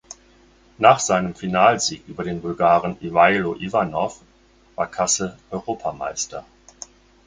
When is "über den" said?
2.07-2.41